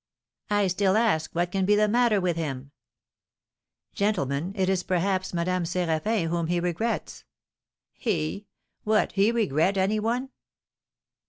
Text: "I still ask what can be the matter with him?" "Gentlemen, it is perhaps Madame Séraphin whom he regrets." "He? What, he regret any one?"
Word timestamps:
"I 0.49 0.65
still 0.65 0.97
ask 0.97 1.29
what 1.35 1.51
can 1.51 1.63
be 1.63 1.75
the 1.75 1.87
matter 1.87 2.19
with 2.19 2.35
him?" 2.35 2.71
"Gentlemen, 3.93 4.51
it 4.55 4.67
is 4.67 4.81
perhaps 4.81 5.31
Madame 5.31 5.63
Séraphin 5.63 6.25
whom 6.25 6.47
he 6.47 6.59
regrets." 6.59 7.23
"He? 7.93 8.47
What, 8.83 9.11
he 9.11 9.31
regret 9.31 9.77
any 9.77 9.99
one?" 9.99 10.29